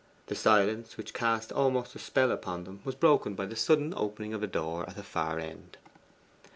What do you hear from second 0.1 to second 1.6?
The silence, which cast